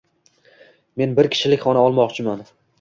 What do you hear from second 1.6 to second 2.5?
xona olmoqchiman.